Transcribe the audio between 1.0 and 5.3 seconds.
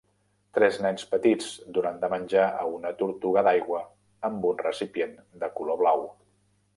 petits donant de menjar a una tortuga d"aigua amb un recipient